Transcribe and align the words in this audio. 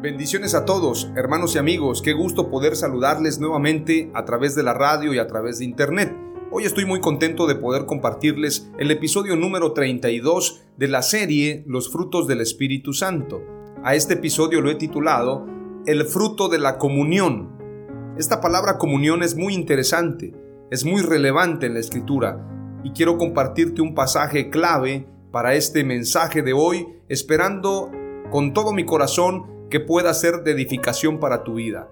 Bendiciones 0.00 0.54
a 0.54 0.64
todos, 0.64 1.10
hermanos 1.16 1.56
y 1.56 1.58
amigos. 1.58 2.02
Qué 2.02 2.12
gusto 2.12 2.50
poder 2.50 2.76
saludarles 2.76 3.40
nuevamente 3.40 4.12
a 4.14 4.24
través 4.24 4.54
de 4.54 4.62
la 4.62 4.72
radio 4.72 5.12
y 5.12 5.18
a 5.18 5.26
través 5.26 5.58
de 5.58 5.64
internet. 5.64 6.16
Hoy 6.52 6.66
estoy 6.66 6.84
muy 6.84 7.00
contento 7.00 7.48
de 7.48 7.56
poder 7.56 7.84
compartirles 7.84 8.70
el 8.78 8.92
episodio 8.92 9.34
número 9.34 9.72
32 9.72 10.62
de 10.76 10.86
la 10.86 11.02
serie 11.02 11.64
Los 11.66 11.90
frutos 11.90 12.28
del 12.28 12.40
Espíritu 12.40 12.92
Santo. 12.92 13.42
A 13.82 13.96
este 13.96 14.14
episodio 14.14 14.60
lo 14.60 14.70
he 14.70 14.76
titulado 14.76 15.46
El 15.84 16.04
fruto 16.04 16.48
de 16.48 16.60
la 16.60 16.78
comunión. 16.78 18.14
Esta 18.16 18.40
palabra 18.40 18.78
comunión 18.78 19.24
es 19.24 19.34
muy 19.34 19.52
interesante, 19.52 20.32
es 20.70 20.84
muy 20.84 21.02
relevante 21.02 21.66
en 21.66 21.74
la 21.74 21.80
escritura 21.80 22.80
y 22.84 22.92
quiero 22.92 23.18
compartirte 23.18 23.82
un 23.82 23.96
pasaje 23.96 24.48
clave 24.48 25.08
para 25.32 25.54
este 25.54 25.82
mensaje 25.82 26.42
de 26.42 26.52
hoy, 26.52 26.86
esperando 27.08 27.90
con 28.30 28.52
todo 28.54 28.72
mi 28.72 28.84
corazón 28.84 29.57
que 29.70 29.80
pueda 29.80 30.14
ser 30.14 30.42
de 30.42 30.52
edificación 30.52 31.18
para 31.20 31.44
tu 31.44 31.54
vida. 31.54 31.90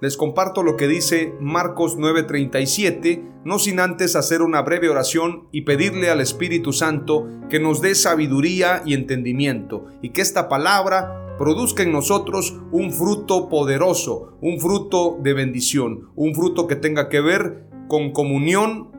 Les 0.00 0.16
comparto 0.16 0.62
lo 0.62 0.76
que 0.76 0.88
dice 0.88 1.34
Marcos 1.40 1.98
9:37, 1.98 3.42
no 3.44 3.58
sin 3.58 3.80
antes 3.80 4.16
hacer 4.16 4.40
una 4.40 4.62
breve 4.62 4.88
oración 4.88 5.48
y 5.52 5.62
pedirle 5.62 6.08
al 6.08 6.20
Espíritu 6.20 6.72
Santo 6.72 7.28
que 7.50 7.60
nos 7.60 7.82
dé 7.82 7.94
sabiduría 7.94 8.82
y 8.86 8.94
entendimiento 8.94 9.86
y 10.00 10.10
que 10.10 10.22
esta 10.22 10.48
palabra 10.48 11.36
produzca 11.38 11.82
en 11.82 11.92
nosotros 11.92 12.58
un 12.70 12.92
fruto 12.92 13.48
poderoso, 13.48 14.38
un 14.40 14.58
fruto 14.60 15.18
de 15.22 15.34
bendición, 15.34 16.10
un 16.14 16.34
fruto 16.34 16.66
que 16.66 16.76
tenga 16.76 17.08
que 17.08 17.20
ver 17.20 17.66
con 17.88 18.12
comunión 18.12 18.90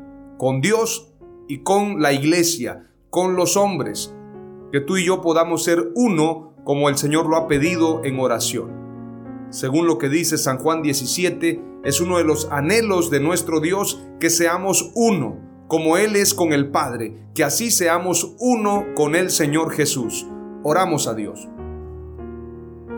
con 0.42 0.60
Dios 0.60 1.14
y 1.48 1.60
con 1.60 2.02
la 2.02 2.14
iglesia, 2.14 2.90
con 3.12 3.36
los 3.36 3.58
hombres, 3.58 4.12
que 4.72 4.82
tú 4.82 4.98
y 4.98 5.06
yo 5.06 5.22
podamos 5.22 5.64
ser 5.64 5.92
uno 5.94 6.51
como 6.64 6.90
el 6.90 6.98
Señor 6.98 7.28
lo 7.28 7.38
ha 7.38 7.48
pedido 7.48 8.02
en 8.04 8.20
oración. 8.20 8.82
Según 9.50 9.88
lo 9.88 9.98
que 9.98 10.10
dice 10.10 10.38
San 10.38 10.58
Juan 10.58 10.82
17, 10.82 11.62
es 11.84 12.00
uno 12.00 12.18
de 12.18 12.24
los 12.24 12.50
anhelos 12.52 13.10
de 13.10 13.20
nuestro 13.20 13.60
Dios 13.60 14.02
que 14.20 14.30
seamos 14.30 14.92
uno, 14.96 15.38
como 15.68 15.98
Él 15.98 16.16
es 16.16 16.34
con 16.34 16.54
el 16.54 16.70
Padre, 16.70 17.28
que 17.34 17.44
así 17.44 17.72
seamos 17.72 18.36
uno 18.40 18.86
con 18.96 19.16
el 19.16 19.30
Señor 19.30 19.72
Jesús. 19.72 20.28
Oramos 20.64 21.08
a 21.08 21.16
Dios. 21.16 21.50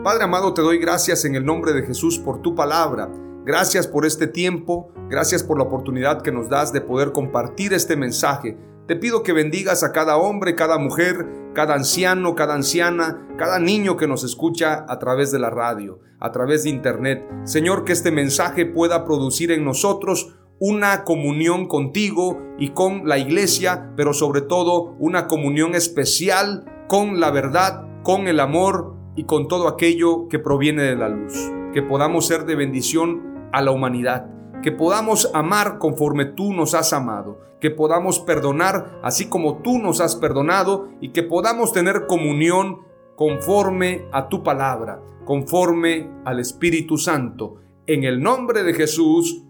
Padre 0.02 0.24
amado, 0.24 0.52
te 0.52 0.60
doy 0.60 0.78
gracias 0.78 1.24
en 1.24 1.34
el 1.34 1.46
nombre 1.46 1.72
de 1.72 1.82
Jesús 1.82 2.18
por 2.18 2.42
tu 2.42 2.54
palabra. 2.54 3.10
Gracias 3.46 3.86
por 3.86 4.04
este 4.04 4.26
tiempo, 4.26 4.90
gracias 5.08 5.42
por 5.42 5.56
la 5.56 5.64
oportunidad 5.64 6.20
que 6.20 6.32
nos 6.32 6.48
das 6.48 6.72
de 6.72 6.80
poder 6.82 7.12
compartir 7.12 7.72
este 7.72 7.96
mensaje 7.96 8.58
te 8.86 8.96
pido 8.96 9.22
que 9.22 9.32
bendigas 9.32 9.82
a 9.82 9.92
cada 9.92 10.18
hombre, 10.18 10.54
cada 10.54 10.78
mujer, 10.78 11.26
cada 11.54 11.74
anciano, 11.74 12.34
cada 12.34 12.54
anciana, 12.54 13.26
cada 13.38 13.58
niño 13.58 13.96
que 13.96 14.06
nos 14.06 14.24
escucha 14.24 14.84
a 14.86 14.98
través 14.98 15.32
de 15.32 15.38
la 15.38 15.48
radio, 15.48 16.00
a 16.20 16.32
través 16.32 16.64
de 16.64 16.70
internet. 16.70 17.26
Señor, 17.44 17.84
que 17.84 17.92
este 17.92 18.10
mensaje 18.10 18.66
pueda 18.66 19.06
producir 19.06 19.52
en 19.52 19.64
nosotros 19.64 20.36
una 20.58 21.04
comunión 21.04 21.66
contigo 21.66 22.40
y 22.58 22.70
con 22.70 23.08
la 23.08 23.16
iglesia, 23.16 23.90
pero 23.96 24.12
sobre 24.12 24.42
todo 24.42 24.94
una 24.98 25.28
comunión 25.28 25.74
especial 25.74 26.64
con 26.86 27.20
la 27.20 27.30
verdad, 27.30 27.86
con 28.02 28.28
el 28.28 28.38
amor 28.38 28.94
y 29.16 29.24
con 29.24 29.48
todo 29.48 29.66
aquello 29.68 30.28
que 30.28 30.38
proviene 30.38 30.82
de 30.82 30.96
la 30.96 31.08
luz. 31.08 31.32
Que 31.72 31.82
podamos 31.82 32.26
ser 32.26 32.44
de 32.44 32.54
bendición 32.54 33.48
a 33.50 33.62
la 33.62 33.70
humanidad 33.70 34.33
que 34.64 34.72
podamos 34.72 35.30
amar 35.34 35.76
conforme 35.78 36.24
tú 36.24 36.54
nos 36.54 36.72
has 36.72 36.94
amado, 36.94 37.38
que 37.60 37.70
podamos 37.70 38.18
perdonar 38.18 38.98
así 39.02 39.26
como 39.28 39.58
tú 39.58 39.76
nos 39.76 40.00
has 40.00 40.16
perdonado 40.16 40.88
y 41.02 41.10
que 41.10 41.22
podamos 41.22 41.74
tener 41.74 42.06
comunión 42.06 42.78
conforme 43.14 44.06
a 44.10 44.30
tu 44.30 44.42
palabra, 44.42 45.02
conforme 45.26 46.10
al 46.24 46.40
Espíritu 46.40 46.96
Santo. 46.96 47.56
En 47.86 48.04
el 48.04 48.22
nombre 48.22 48.62
de 48.62 48.72
Jesús. 48.72 49.44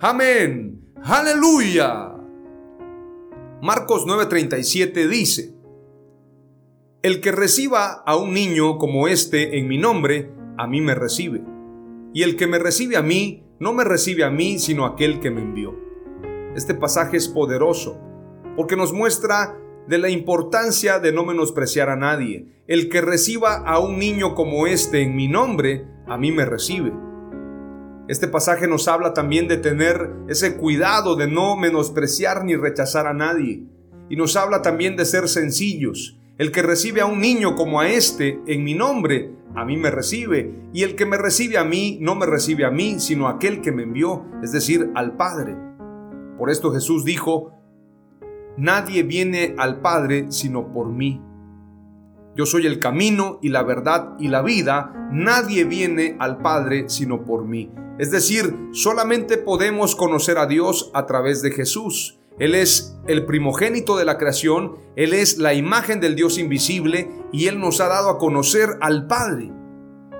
Amén. 0.00 0.94
Aleluya. 1.00 2.12
Marcos 3.62 4.04
9:37 4.04 5.06
dice, 5.06 5.54
El 7.02 7.20
que 7.20 7.30
reciba 7.30 8.02
a 8.04 8.16
un 8.16 8.34
niño 8.34 8.78
como 8.78 9.06
este 9.06 9.60
en 9.60 9.68
mi 9.68 9.78
nombre, 9.78 10.32
a 10.58 10.66
mí 10.66 10.80
me 10.80 10.96
recibe. 10.96 11.40
Y 12.12 12.24
el 12.24 12.34
que 12.34 12.48
me 12.48 12.58
recibe 12.58 12.96
a 12.96 13.02
mí, 13.02 13.44
no 13.60 13.74
me 13.74 13.84
recibe 13.84 14.24
a 14.24 14.30
mí, 14.30 14.58
sino 14.58 14.86
aquel 14.86 15.20
que 15.20 15.30
me 15.30 15.42
envió. 15.42 15.78
Este 16.56 16.74
pasaje 16.74 17.18
es 17.18 17.28
poderoso 17.28 18.00
porque 18.56 18.74
nos 18.74 18.92
muestra 18.92 19.56
de 19.86 19.98
la 19.98 20.08
importancia 20.08 20.98
de 20.98 21.12
no 21.12 21.24
menospreciar 21.24 21.90
a 21.90 21.96
nadie. 21.96 22.62
El 22.66 22.88
que 22.88 23.02
reciba 23.02 23.56
a 23.56 23.78
un 23.78 23.98
niño 23.98 24.34
como 24.34 24.66
este 24.66 25.02
en 25.02 25.14
mi 25.14 25.28
nombre, 25.28 25.86
a 26.08 26.16
mí 26.16 26.32
me 26.32 26.46
recibe. 26.46 26.92
Este 28.08 28.28
pasaje 28.28 28.66
nos 28.66 28.88
habla 28.88 29.12
también 29.12 29.46
de 29.46 29.58
tener 29.58 30.10
ese 30.28 30.56
cuidado 30.56 31.14
de 31.14 31.28
no 31.28 31.56
menospreciar 31.56 32.44
ni 32.44 32.56
rechazar 32.56 33.06
a 33.06 33.14
nadie. 33.14 33.64
Y 34.08 34.16
nos 34.16 34.36
habla 34.36 34.62
también 34.62 34.96
de 34.96 35.04
ser 35.04 35.28
sencillos. 35.28 36.19
El 36.40 36.52
que 36.52 36.62
recibe 36.62 37.02
a 37.02 37.04
un 37.04 37.20
niño 37.20 37.54
como 37.54 37.80
a 37.80 37.88
este 37.90 38.40
en 38.46 38.64
mi 38.64 38.72
nombre, 38.72 39.30
a 39.54 39.66
mí 39.66 39.76
me 39.76 39.90
recibe, 39.90 40.50
y 40.72 40.84
el 40.84 40.96
que 40.96 41.04
me 41.04 41.18
recibe 41.18 41.58
a 41.58 41.64
mí 41.64 41.98
no 42.00 42.14
me 42.14 42.24
recibe 42.24 42.64
a 42.64 42.70
mí, 42.70 42.98
sino 42.98 43.28
aquel 43.28 43.60
que 43.60 43.72
me 43.72 43.82
envió, 43.82 44.24
es 44.42 44.50
decir, 44.50 44.90
al 44.94 45.18
Padre. 45.18 45.54
Por 46.38 46.48
esto 46.48 46.72
Jesús 46.72 47.04
dijo, 47.04 47.60
Nadie 48.56 49.02
viene 49.02 49.54
al 49.58 49.82
Padre 49.82 50.28
sino 50.30 50.72
por 50.72 50.88
mí. 50.88 51.20
Yo 52.34 52.46
soy 52.46 52.64
el 52.64 52.78
camino 52.78 53.38
y 53.42 53.50
la 53.50 53.62
verdad 53.62 54.14
y 54.18 54.28
la 54.28 54.40
vida, 54.40 55.10
nadie 55.12 55.64
viene 55.64 56.16
al 56.20 56.38
Padre 56.38 56.88
sino 56.88 57.22
por 57.22 57.44
mí. 57.44 57.70
Es 57.98 58.10
decir, 58.10 58.56
solamente 58.72 59.36
podemos 59.36 59.94
conocer 59.94 60.38
a 60.38 60.46
Dios 60.46 60.90
a 60.94 61.04
través 61.04 61.42
de 61.42 61.50
Jesús. 61.50 62.19
Él 62.40 62.54
es 62.54 62.96
el 63.06 63.26
primogénito 63.26 63.96
de 63.96 64.06
la 64.06 64.16
creación, 64.16 64.76
Él 64.96 65.12
es 65.12 65.36
la 65.36 65.52
imagen 65.52 66.00
del 66.00 66.16
Dios 66.16 66.38
invisible 66.38 67.10
y 67.32 67.46
Él 67.46 67.60
nos 67.60 67.80
ha 67.80 67.88
dado 67.88 68.08
a 68.08 68.18
conocer 68.18 68.78
al 68.80 69.06
Padre. 69.06 69.52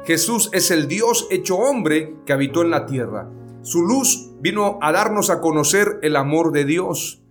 Jesús 0.05 0.51
es 0.53 0.71
el 0.71 0.87
Dios 0.87 1.27
hecho 1.31 1.57
hombre 1.57 2.17
que 2.27 2.35
habitó 2.35 2.63
en 2.63 2.71
la 2.71 2.85
tierra. 2.85 3.31
Su 3.63 3.83
luz 3.83 4.33
vino 4.41 4.79
a 4.83 4.93
darnos 4.93 5.31
a 5.31 5.41
conocer 5.41 5.99
el 6.03 6.15
amor 6.15 6.53
de 6.53 6.67
Dios. 6.67 7.23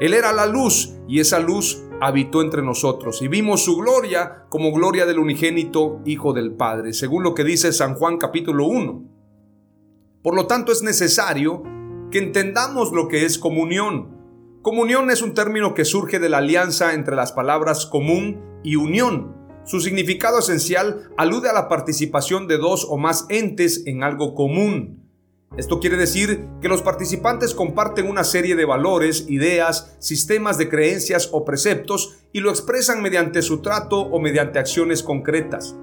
Él 0.00 0.14
era 0.14 0.32
la 0.32 0.46
luz 0.46 0.94
y 1.06 1.20
esa 1.20 1.40
luz 1.40 1.82
habitó 2.00 2.40
entre 2.40 2.62
nosotros 2.62 3.20
y 3.20 3.28
vimos 3.28 3.64
su 3.64 3.76
gloria 3.76 4.46
como 4.48 4.72
gloria 4.72 5.04
del 5.04 5.18
unigénito 5.18 6.00
Hijo 6.06 6.32
del 6.32 6.52
Padre, 6.52 6.94
según 6.94 7.22
lo 7.22 7.34
que 7.34 7.44
dice 7.44 7.72
San 7.72 7.96
Juan 7.96 8.16
capítulo 8.16 8.66
1. 8.66 9.02
Por 10.22 10.34
lo 10.34 10.46
tanto 10.46 10.72
es 10.72 10.82
necesario 10.82 11.62
que 12.10 12.18
entendamos 12.18 12.92
lo 12.92 13.08
que 13.08 13.26
es 13.26 13.38
comunión. 13.38 14.17
Comunión 14.68 15.10
es 15.10 15.22
un 15.22 15.32
término 15.32 15.72
que 15.72 15.86
surge 15.86 16.18
de 16.18 16.28
la 16.28 16.36
alianza 16.36 16.92
entre 16.92 17.16
las 17.16 17.32
palabras 17.32 17.86
común 17.86 18.60
y 18.62 18.76
unión. 18.76 19.34
Su 19.64 19.80
significado 19.80 20.40
esencial 20.40 21.08
alude 21.16 21.48
a 21.48 21.54
la 21.54 21.68
participación 21.68 22.46
de 22.46 22.58
dos 22.58 22.86
o 22.86 22.98
más 22.98 23.24
entes 23.30 23.84
en 23.86 24.02
algo 24.02 24.34
común. 24.34 25.08
Esto 25.56 25.80
quiere 25.80 25.96
decir 25.96 26.44
que 26.60 26.68
los 26.68 26.82
participantes 26.82 27.54
comparten 27.54 28.10
una 28.10 28.24
serie 28.24 28.56
de 28.56 28.66
valores, 28.66 29.24
ideas, 29.30 29.96
sistemas 30.00 30.58
de 30.58 30.68
creencias 30.68 31.30
o 31.32 31.46
preceptos 31.46 32.18
y 32.34 32.40
lo 32.40 32.50
expresan 32.50 33.00
mediante 33.00 33.40
su 33.40 33.62
trato 33.62 34.02
o 34.02 34.20
mediante 34.20 34.58
acciones 34.58 35.02
concretas. 35.02 35.76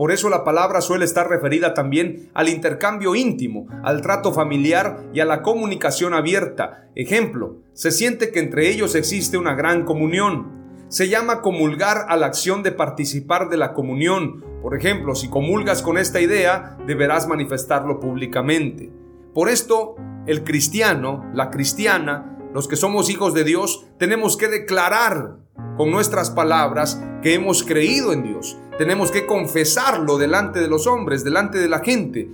Por 0.00 0.12
eso 0.12 0.30
la 0.30 0.44
palabra 0.44 0.80
suele 0.80 1.04
estar 1.04 1.28
referida 1.28 1.74
también 1.74 2.30
al 2.32 2.48
intercambio 2.48 3.14
íntimo, 3.14 3.66
al 3.84 4.00
trato 4.00 4.32
familiar 4.32 5.04
y 5.12 5.20
a 5.20 5.26
la 5.26 5.42
comunicación 5.42 6.14
abierta. 6.14 6.88
Ejemplo, 6.94 7.58
se 7.74 7.90
siente 7.90 8.32
que 8.32 8.38
entre 8.38 8.70
ellos 8.70 8.94
existe 8.94 9.36
una 9.36 9.54
gran 9.54 9.84
comunión. 9.84 10.86
Se 10.88 11.10
llama 11.10 11.42
comulgar 11.42 12.06
a 12.08 12.16
la 12.16 12.24
acción 12.24 12.62
de 12.62 12.72
participar 12.72 13.50
de 13.50 13.58
la 13.58 13.74
comunión. 13.74 14.42
Por 14.62 14.74
ejemplo, 14.74 15.14
si 15.14 15.28
comulgas 15.28 15.82
con 15.82 15.98
esta 15.98 16.18
idea, 16.18 16.78
deberás 16.86 17.28
manifestarlo 17.28 18.00
públicamente. 18.00 18.90
Por 19.34 19.50
esto, 19.50 19.96
el 20.26 20.44
cristiano, 20.44 21.30
la 21.34 21.50
cristiana, 21.50 22.38
los 22.54 22.68
que 22.68 22.76
somos 22.76 23.10
hijos 23.10 23.34
de 23.34 23.44
Dios, 23.44 23.84
tenemos 23.98 24.38
que 24.38 24.48
declarar 24.48 25.36
con 25.76 25.90
nuestras 25.90 26.30
palabras 26.30 27.02
que 27.22 27.34
hemos 27.34 27.62
creído 27.62 28.12
en 28.12 28.22
Dios. 28.22 28.58
Tenemos 28.78 29.10
que 29.10 29.26
confesarlo 29.26 30.18
delante 30.18 30.60
de 30.60 30.68
los 30.68 30.86
hombres, 30.86 31.24
delante 31.24 31.58
de 31.58 31.68
la 31.68 31.80
gente. 31.80 32.30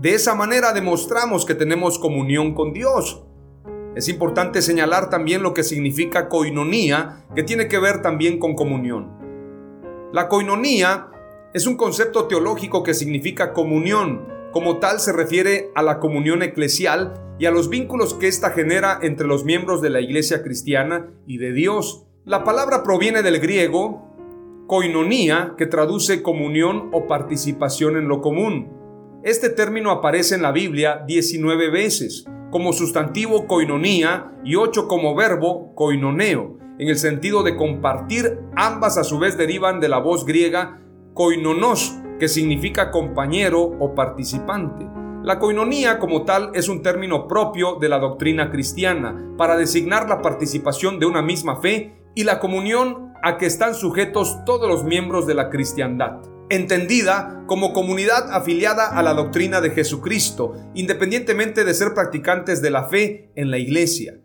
De 0.00 0.14
esa 0.14 0.34
manera 0.34 0.72
demostramos 0.72 1.44
que 1.44 1.54
tenemos 1.54 1.98
comunión 1.98 2.54
con 2.54 2.72
Dios. 2.72 3.22
Es 3.94 4.08
importante 4.08 4.62
señalar 4.62 5.10
también 5.10 5.42
lo 5.42 5.54
que 5.54 5.64
significa 5.64 6.28
coinonía, 6.28 7.24
que 7.34 7.42
tiene 7.42 7.68
que 7.68 7.78
ver 7.78 8.00
también 8.00 8.38
con 8.38 8.54
comunión. 8.54 9.10
La 10.12 10.28
coinonía 10.28 11.08
es 11.52 11.66
un 11.66 11.76
concepto 11.76 12.28
teológico 12.28 12.82
que 12.82 12.94
significa 12.94 13.52
comunión. 13.52 14.26
Como 14.52 14.78
tal 14.78 15.00
se 15.00 15.12
refiere 15.12 15.70
a 15.74 15.82
la 15.82 15.98
comunión 15.98 16.42
eclesial 16.42 17.14
y 17.38 17.46
a 17.46 17.50
los 17.50 17.68
vínculos 17.68 18.14
que 18.14 18.28
ésta 18.28 18.50
genera 18.50 18.98
entre 19.02 19.26
los 19.26 19.44
miembros 19.44 19.82
de 19.82 19.90
la 19.90 20.00
iglesia 20.00 20.42
cristiana 20.42 21.10
y 21.26 21.38
de 21.38 21.52
Dios. 21.52 22.07
La 22.24 22.44
palabra 22.44 22.82
proviene 22.82 23.22
del 23.22 23.40
griego 23.40 24.04
koinonía, 24.66 25.54
que 25.56 25.66
traduce 25.66 26.22
comunión 26.22 26.90
o 26.92 27.06
participación 27.06 27.96
en 27.96 28.06
lo 28.06 28.20
común. 28.20 28.68
Este 29.22 29.48
término 29.48 29.90
aparece 29.90 30.34
en 30.34 30.42
la 30.42 30.52
Biblia 30.52 31.04
19 31.06 31.70
veces 31.70 32.26
como 32.50 32.72
sustantivo 32.72 33.46
koinonía 33.46 34.32
y 34.44 34.56
8 34.56 34.88
como 34.88 35.14
verbo 35.14 35.74
koinoneo, 35.74 36.58
en 36.78 36.88
el 36.88 36.96
sentido 36.96 37.42
de 37.42 37.56
compartir, 37.56 38.38
ambas 38.54 38.98
a 38.98 39.04
su 39.04 39.18
vez 39.18 39.36
derivan 39.36 39.80
de 39.80 39.88
la 39.88 39.98
voz 39.98 40.24
griega 40.24 40.80
koinonos, 41.12 41.98
que 42.20 42.28
significa 42.28 42.90
compañero 42.90 43.60
o 43.80 43.94
participante. 43.94 44.86
La 45.22 45.40
coinonía 45.40 45.98
como 45.98 46.24
tal 46.24 46.52
es 46.54 46.68
un 46.68 46.82
término 46.82 47.26
propio 47.26 47.76
de 47.80 47.88
la 47.88 47.98
doctrina 47.98 48.50
cristiana 48.50 49.34
para 49.36 49.56
designar 49.56 50.08
la 50.08 50.22
participación 50.22 51.00
de 51.00 51.06
una 51.06 51.22
misma 51.22 51.56
fe 51.60 51.97
y 52.18 52.24
la 52.24 52.40
comunión 52.40 53.12
a 53.22 53.38
que 53.38 53.46
están 53.46 53.76
sujetos 53.76 54.44
todos 54.44 54.68
los 54.68 54.82
miembros 54.82 55.24
de 55.28 55.34
la 55.34 55.50
cristiandad, 55.50 56.20
entendida 56.50 57.44
como 57.46 57.72
comunidad 57.72 58.32
afiliada 58.32 58.88
a 58.88 59.04
la 59.04 59.14
doctrina 59.14 59.60
de 59.60 59.70
Jesucristo, 59.70 60.56
independientemente 60.74 61.62
de 61.62 61.72
ser 61.74 61.94
practicantes 61.94 62.60
de 62.60 62.70
la 62.70 62.88
fe 62.88 63.30
en 63.36 63.52
la 63.52 63.58
iglesia. 63.58 64.18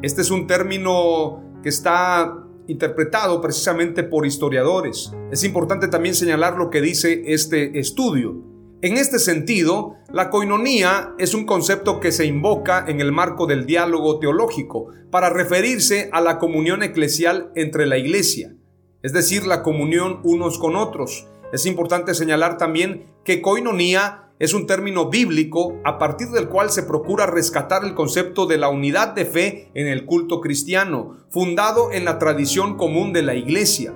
Este 0.00 0.22
es 0.22 0.30
un 0.30 0.46
término 0.46 1.60
que 1.62 1.68
está 1.68 2.38
interpretado 2.68 3.42
precisamente 3.42 4.02
por 4.02 4.24
historiadores. 4.24 5.12
Es 5.30 5.44
importante 5.44 5.88
también 5.88 6.14
señalar 6.14 6.56
lo 6.56 6.70
que 6.70 6.80
dice 6.80 7.24
este 7.26 7.78
estudio. 7.78 8.49
En 8.82 8.96
este 8.96 9.18
sentido, 9.18 9.96
la 10.10 10.30
coinonía 10.30 11.12
es 11.18 11.34
un 11.34 11.44
concepto 11.44 12.00
que 12.00 12.12
se 12.12 12.24
invoca 12.24 12.82
en 12.88 13.02
el 13.02 13.12
marco 13.12 13.46
del 13.46 13.66
diálogo 13.66 14.18
teológico 14.18 14.86
para 15.10 15.28
referirse 15.28 16.08
a 16.12 16.22
la 16.22 16.38
comunión 16.38 16.82
eclesial 16.82 17.52
entre 17.56 17.84
la 17.84 17.98
iglesia, 17.98 18.54
es 19.02 19.12
decir, 19.12 19.46
la 19.46 19.62
comunión 19.62 20.20
unos 20.22 20.58
con 20.58 20.76
otros. 20.76 21.28
Es 21.52 21.66
importante 21.66 22.14
señalar 22.14 22.56
también 22.56 23.04
que 23.22 23.42
coinonía 23.42 24.30
es 24.38 24.54
un 24.54 24.66
término 24.66 25.10
bíblico 25.10 25.78
a 25.84 25.98
partir 25.98 26.28
del 26.28 26.48
cual 26.48 26.70
se 26.70 26.82
procura 26.82 27.26
rescatar 27.26 27.84
el 27.84 27.92
concepto 27.92 28.46
de 28.46 28.56
la 28.56 28.70
unidad 28.70 29.08
de 29.08 29.26
fe 29.26 29.70
en 29.74 29.88
el 29.88 30.06
culto 30.06 30.40
cristiano, 30.40 31.18
fundado 31.28 31.92
en 31.92 32.06
la 32.06 32.18
tradición 32.18 32.78
común 32.78 33.12
de 33.12 33.20
la 33.20 33.34
iglesia. 33.34 33.92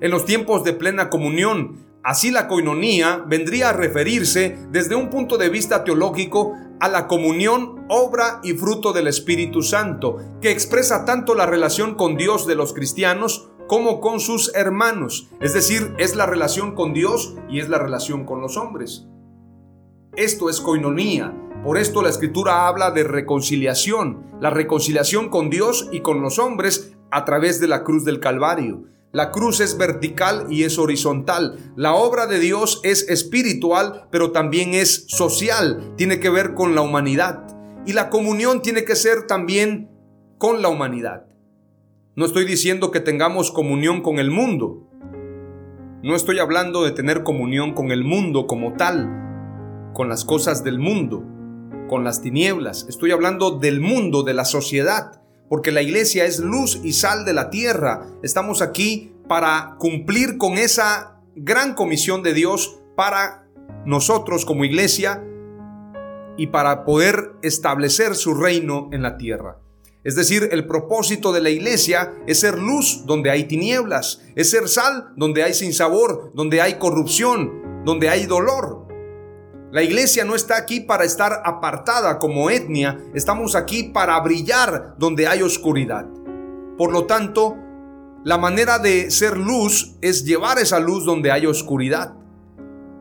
En 0.00 0.10
los 0.10 0.24
tiempos 0.24 0.64
de 0.64 0.72
plena 0.72 1.08
comunión, 1.08 1.83
Así 2.04 2.30
la 2.30 2.48
coinonía 2.48 3.24
vendría 3.26 3.70
a 3.70 3.72
referirse 3.72 4.58
desde 4.70 4.94
un 4.94 5.08
punto 5.08 5.38
de 5.38 5.48
vista 5.48 5.84
teológico 5.84 6.52
a 6.78 6.88
la 6.88 7.06
comunión, 7.08 7.86
obra 7.88 8.40
y 8.42 8.52
fruto 8.52 8.92
del 8.92 9.06
Espíritu 9.06 9.62
Santo, 9.62 10.18
que 10.42 10.50
expresa 10.50 11.06
tanto 11.06 11.34
la 11.34 11.46
relación 11.46 11.94
con 11.94 12.18
Dios 12.18 12.46
de 12.46 12.56
los 12.56 12.74
cristianos 12.74 13.48
como 13.66 14.00
con 14.00 14.20
sus 14.20 14.54
hermanos, 14.54 15.30
es 15.40 15.54
decir, 15.54 15.94
es 15.96 16.14
la 16.14 16.26
relación 16.26 16.74
con 16.74 16.92
Dios 16.92 17.36
y 17.48 17.60
es 17.60 17.70
la 17.70 17.78
relación 17.78 18.26
con 18.26 18.42
los 18.42 18.58
hombres. 18.58 19.06
Esto 20.14 20.50
es 20.50 20.60
coinonía, 20.60 21.32
por 21.64 21.78
esto 21.78 22.02
la 22.02 22.10
escritura 22.10 22.68
habla 22.68 22.90
de 22.90 23.04
reconciliación, 23.04 24.26
la 24.40 24.50
reconciliación 24.50 25.30
con 25.30 25.48
Dios 25.48 25.88
y 25.90 26.00
con 26.00 26.20
los 26.20 26.38
hombres 26.38 26.94
a 27.10 27.24
través 27.24 27.60
de 27.60 27.68
la 27.68 27.82
cruz 27.82 28.04
del 28.04 28.20
Calvario. 28.20 28.84
La 29.14 29.30
cruz 29.30 29.60
es 29.60 29.78
vertical 29.78 30.46
y 30.50 30.64
es 30.64 30.76
horizontal. 30.76 31.72
La 31.76 31.94
obra 31.94 32.26
de 32.26 32.40
Dios 32.40 32.80
es 32.82 33.08
espiritual, 33.08 34.08
pero 34.10 34.32
también 34.32 34.74
es 34.74 35.04
social. 35.06 35.94
Tiene 35.96 36.18
que 36.18 36.30
ver 36.30 36.54
con 36.54 36.74
la 36.74 36.80
humanidad. 36.80 37.46
Y 37.86 37.92
la 37.92 38.10
comunión 38.10 38.60
tiene 38.60 38.84
que 38.84 38.96
ser 38.96 39.28
también 39.28 39.88
con 40.36 40.62
la 40.62 40.68
humanidad. 40.68 41.26
No 42.16 42.26
estoy 42.26 42.44
diciendo 42.44 42.90
que 42.90 42.98
tengamos 42.98 43.52
comunión 43.52 44.02
con 44.02 44.18
el 44.18 44.32
mundo. 44.32 44.90
No 46.02 46.16
estoy 46.16 46.40
hablando 46.40 46.82
de 46.82 46.90
tener 46.90 47.22
comunión 47.22 47.72
con 47.72 47.92
el 47.92 48.02
mundo 48.02 48.48
como 48.48 48.72
tal, 48.72 49.92
con 49.94 50.08
las 50.08 50.24
cosas 50.24 50.64
del 50.64 50.80
mundo, 50.80 51.22
con 51.88 52.02
las 52.02 52.20
tinieblas. 52.20 52.84
Estoy 52.88 53.12
hablando 53.12 53.52
del 53.60 53.80
mundo, 53.80 54.24
de 54.24 54.34
la 54.34 54.44
sociedad 54.44 55.23
porque 55.54 55.70
la 55.70 55.82
iglesia 55.82 56.24
es 56.24 56.40
luz 56.40 56.80
y 56.82 56.94
sal 56.94 57.24
de 57.24 57.32
la 57.32 57.48
tierra. 57.48 58.08
Estamos 58.24 58.60
aquí 58.60 59.12
para 59.28 59.76
cumplir 59.78 60.36
con 60.36 60.58
esa 60.58 61.20
gran 61.36 61.74
comisión 61.74 62.24
de 62.24 62.34
Dios 62.34 62.80
para 62.96 63.46
nosotros 63.86 64.44
como 64.44 64.64
iglesia 64.64 65.22
y 66.36 66.48
para 66.48 66.84
poder 66.84 67.36
establecer 67.42 68.16
su 68.16 68.34
reino 68.34 68.88
en 68.90 69.02
la 69.02 69.16
tierra. 69.16 69.60
Es 70.02 70.16
decir, 70.16 70.48
el 70.50 70.66
propósito 70.66 71.32
de 71.32 71.42
la 71.42 71.50
iglesia 71.50 72.12
es 72.26 72.40
ser 72.40 72.58
luz 72.58 73.04
donde 73.06 73.30
hay 73.30 73.44
tinieblas, 73.44 74.22
es 74.34 74.50
ser 74.50 74.66
sal 74.66 75.12
donde 75.14 75.44
hay 75.44 75.54
sinsabor, 75.54 76.32
donde 76.34 76.62
hay 76.62 76.80
corrupción, 76.80 77.84
donde 77.84 78.08
hay 78.08 78.26
dolor. 78.26 78.83
La 79.74 79.82
iglesia 79.82 80.24
no 80.24 80.36
está 80.36 80.56
aquí 80.56 80.78
para 80.78 81.02
estar 81.02 81.42
apartada 81.44 82.20
como 82.20 82.48
etnia, 82.48 82.96
estamos 83.12 83.56
aquí 83.56 83.82
para 83.82 84.20
brillar 84.20 84.94
donde 84.98 85.26
hay 85.26 85.42
oscuridad. 85.42 86.06
Por 86.78 86.92
lo 86.92 87.06
tanto, 87.06 87.56
la 88.22 88.38
manera 88.38 88.78
de 88.78 89.10
ser 89.10 89.36
luz 89.36 89.96
es 90.00 90.24
llevar 90.24 90.60
esa 90.60 90.78
luz 90.78 91.04
donde 91.04 91.32
hay 91.32 91.46
oscuridad. 91.46 92.14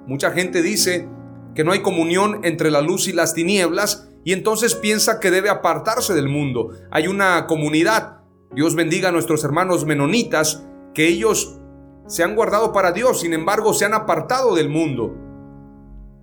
Mucha 0.08 0.32
gente 0.32 0.64
dice 0.64 1.08
que 1.54 1.64
no 1.64 1.74
hay 1.74 1.84
comunión 1.84 2.40
entre 2.42 2.72
la 2.72 2.82
luz 2.82 3.08
y 3.08 3.14
las 3.14 3.36
tinieblas 3.36 4.10
y 4.24 4.34
entonces 4.34 4.74
piensa 4.74 5.20
que 5.20 5.30
debe 5.30 5.52
apartarse 5.52 6.16
del 6.16 6.28
mundo. 6.28 6.70
Hay 6.90 7.06
una 7.08 7.46
comunidad, 7.46 8.22
Dios 8.56 8.74
bendiga 8.74 9.10
a 9.10 9.12
nuestros 9.12 9.44
hermanos 9.44 9.86
menonitas, 9.86 10.64
que 10.96 11.08
ellos 11.08 11.60
se 12.08 12.24
han 12.24 12.34
guardado 12.36 12.74
para 12.74 12.92
Dios, 12.94 13.20
sin 13.20 13.34
embargo 13.34 13.76
se 13.76 13.86
han 13.86 13.94
apartado 13.94 14.56
del 14.56 14.70
mundo. 14.70 15.23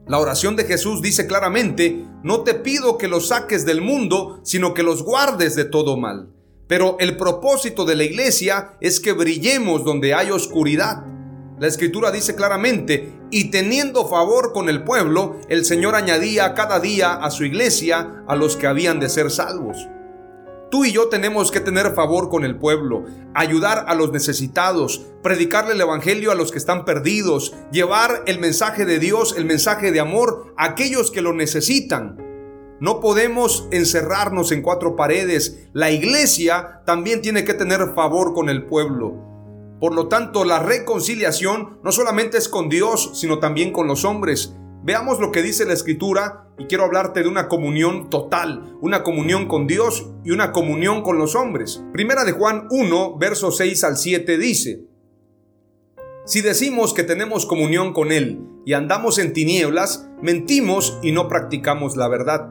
La 0.06 0.18
oración 0.18 0.56
de 0.56 0.64
Jesús 0.64 1.02
dice 1.02 1.26
claramente, 1.26 2.04
no 2.22 2.40
te 2.40 2.54
pido 2.54 2.98
que 2.98 3.08
los 3.08 3.28
saques 3.28 3.64
del 3.64 3.80
mundo, 3.80 4.40
sino 4.42 4.74
que 4.74 4.82
los 4.82 5.02
guardes 5.02 5.54
de 5.54 5.64
todo 5.64 5.96
mal. 5.96 6.30
Pero 6.66 6.96
el 7.00 7.16
propósito 7.16 7.84
de 7.84 7.96
la 7.96 8.04
iglesia 8.04 8.76
es 8.80 9.00
que 9.00 9.12
brillemos 9.12 9.84
donde 9.84 10.14
hay 10.14 10.30
oscuridad. 10.30 11.04
La 11.58 11.66
escritura 11.66 12.10
dice 12.10 12.34
claramente, 12.34 13.12
y 13.30 13.50
teniendo 13.50 14.08
favor 14.08 14.52
con 14.52 14.68
el 14.68 14.82
pueblo, 14.84 15.40
el 15.48 15.64
Señor 15.64 15.94
añadía 15.94 16.54
cada 16.54 16.80
día 16.80 17.14
a 17.14 17.30
su 17.30 17.44
iglesia 17.44 18.24
a 18.26 18.36
los 18.36 18.56
que 18.56 18.66
habían 18.66 18.98
de 18.98 19.08
ser 19.08 19.30
salvos. 19.30 19.88
Tú 20.70 20.84
y 20.84 20.92
yo 20.92 21.08
tenemos 21.08 21.50
que 21.50 21.58
tener 21.58 21.94
favor 21.94 22.28
con 22.28 22.44
el 22.44 22.56
pueblo, 22.56 23.04
ayudar 23.34 23.86
a 23.88 23.94
los 23.96 24.12
necesitados, 24.12 25.04
predicarle 25.20 25.72
el 25.72 25.80
Evangelio 25.80 26.30
a 26.30 26.36
los 26.36 26.52
que 26.52 26.58
están 26.58 26.84
perdidos, 26.84 27.54
llevar 27.72 28.22
el 28.26 28.38
mensaje 28.38 28.86
de 28.86 29.00
Dios, 29.00 29.34
el 29.36 29.46
mensaje 29.46 29.90
de 29.90 29.98
amor 29.98 30.54
a 30.56 30.66
aquellos 30.66 31.10
que 31.10 31.22
lo 31.22 31.32
necesitan. 31.32 32.18
No 32.78 33.00
podemos 33.00 33.66
encerrarnos 33.72 34.52
en 34.52 34.62
cuatro 34.62 34.94
paredes. 34.94 35.68
La 35.72 35.90
iglesia 35.90 36.82
también 36.86 37.20
tiene 37.20 37.44
que 37.44 37.54
tener 37.54 37.92
favor 37.94 38.32
con 38.32 38.48
el 38.48 38.64
pueblo. 38.64 39.30
Por 39.80 39.92
lo 39.92 40.06
tanto, 40.06 40.44
la 40.44 40.60
reconciliación 40.60 41.80
no 41.82 41.90
solamente 41.90 42.38
es 42.38 42.48
con 42.48 42.68
Dios, 42.68 43.10
sino 43.14 43.40
también 43.40 43.72
con 43.72 43.88
los 43.88 44.04
hombres. 44.04 44.54
Veamos 44.82 45.20
lo 45.20 45.30
que 45.30 45.42
dice 45.42 45.66
la 45.66 45.74
escritura 45.74 46.48
y 46.58 46.64
quiero 46.64 46.84
hablarte 46.84 47.22
de 47.22 47.28
una 47.28 47.48
comunión 47.48 48.08
total, 48.08 48.78
una 48.80 49.02
comunión 49.02 49.46
con 49.46 49.66
Dios 49.66 50.08
y 50.24 50.30
una 50.30 50.52
comunión 50.52 51.02
con 51.02 51.18
los 51.18 51.34
hombres. 51.34 51.84
Primera 51.92 52.24
de 52.24 52.32
Juan 52.32 52.66
1, 52.70 53.18
versos 53.18 53.58
6 53.58 53.84
al 53.84 53.98
7 53.98 54.38
dice, 54.38 54.86
Si 56.24 56.40
decimos 56.40 56.94
que 56.94 57.02
tenemos 57.02 57.44
comunión 57.44 57.92
con 57.92 58.10
Él 58.10 58.40
y 58.64 58.72
andamos 58.72 59.18
en 59.18 59.34
tinieblas, 59.34 60.08
mentimos 60.22 60.98
y 61.02 61.12
no 61.12 61.28
practicamos 61.28 61.96
la 61.96 62.08
verdad. 62.08 62.48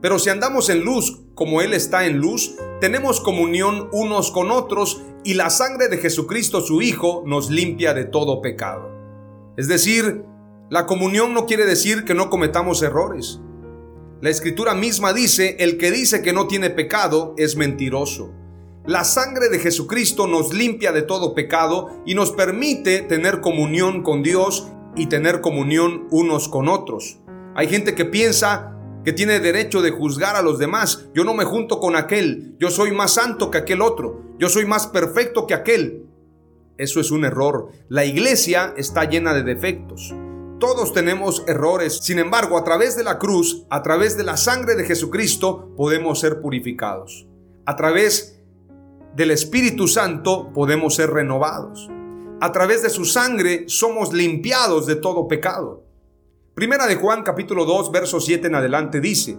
Pero 0.00 0.20
si 0.20 0.30
andamos 0.30 0.70
en 0.70 0.84
luz 0.84 1.24
como 1.34 1.62
Él 1.62 1.74
está 1.74 2.06
en 2.06 2.18
luz, 2.18 2.54
tenemos 2.80 3.20
comunión 3.20 3.88
unos 3.90 4.30
con 4.30 4.52
otros 4.52 5.02
y 5.24 5.34
la 5.34 5.50
sangre 5.50 5.88
de 5.88 5.98
Jesucristo 5.98 6.60
su 6.60 6.80
Hijo 6.80 7.24
nos 7.26 7.50
limpia 7.50 7.92
de 7.92 8.04
todo 8.04 8.40
pecado. 8.40 8.88
Es 9.56 9.66
decir, 9.66 10.22
la 10.68 10.86
comunión 10.86 11.32
no 11.32 11.46
quiere 11.46 11.64
decir 11.64 12.04
que 12.04 12.14
no 12.14 12.28
cometamos 12.28 12.82
errores. 12.82 13.40
La 14.20 14.30
escritura 14.30 14.74
misma 14.74 15.12
dice, 15.12 15.56
el 15.60 15.78
que 15.78 15.92
dice 15.92 16.22
que 16.22 16.32
no 16.32 16.48
tiene 16.48 16.70
pecado 16.70 17.34
es 17.36 17.56
mentiroso. 17.56 18.32
La 18.84 19.04
sangre 19.04 19.48
de 19.48 19.60
Jesucristo 19.60 20.26
nos 20.26 20.52
limpia 20.52 20.90
de 20.90 21.02
todo 21.02 21.34
pecado 21.34 22.02
y 22.04 22.14
nos 22.14 22.32
permite 22.32 23.02
tener 23.02 23.40
comunión 23.40 24.02
con 24.02 24.24
Dios 24.24 24.68
y 24.96 25.06
tener 25.06 25.40
comunión 25.40 26.08
unos 26.10 26.48
con 26.48 26.68
otros. 26.68 27.20
Hay 27.54 27.68
gente 27.68 27.94
que 27.94 28.04
piensa 28.04 28.76
que 29.04 29.12
tiene 29.12 29.38
derecho 29.38 29.82
de 29.82 29.92
juzgar 29.92 30.34
a 30.34 30.42
los 30.42 30.58
demás. 30.58 31.06
Yo 31.14 31.22
no 31.22 31.32
me 31.32 31.44
junto 31.44 31.78
con 31.78 31.94
aquel, 31.94 32.56
yo 32.58 32.70
soy 32.70 32.90
más 32.90 33.12
santo 33.12 33.52
que 33.52 33.58
aquel 33.58 33.82
otro, 33.82 34.22
yo 34.40 34.48
soy 34.48 34.66
más 34.66 34.88
perfecto 34.88 35.46
que 35.46 35.54
aquel. 35.54 36.06
Eso 36.76 36.98
es 37.00 37.12
un 37.12 37.24
error. 37.24 37.70
La 37.88 38.04
iglesia 38.04 38.74
está 38.76 39.04
llena 39.04 39.32
de 39.32 39.44
defectos. 39.44 40.12
Todos 40.58 40.94
tenemos 40.94 41.44
errores, 41.46 41.98
sin 41.98 42.18
embargo, 42.18 42.56
a 42.56 42.64
través 42.64 42.96
de 42.96 43.04
la 43.04 43.18
cruz, 43.18 43.66
a 43.68 43.82
través 43.82 44.16
de 44.16 44.24
la 44.24 44.38
sangre 44.38 44.74
de 44.74 44.84
Jesucristo, 44.84 45.74
podemos 45.76 46.18
ser 46.18 46.40
purificados. 46.40 47.26
A 47.66 47.76
través 47.76 48.40
del 49.14 49.32
Espíritu 49.32 49.86
Santo 49.86 50.50
podemos 50.54 50.94
ser 50.94 51.10
renovados. 51.10 51.90
A 52.40 52.52
través 52.52 52.82
de 52.82 52.88
su 52.88 53.04
sangre 53.04 53.64
somos 53.68 54.14
limpiados 54.14 54.86
de 54.86 54.96
todo 54.96 55.28
pecado. 55.28 55.84
Primera 56.54 56.86
de 56.86 56.96
Juan 56.96 57.22
capítulo 57.22 57.66
2, 57.66 57.92
verso 57.92 58.18
7 58.18 58.46
en 58.46 58.54
adelante 58.54 59.02
dice, 59.02 59.38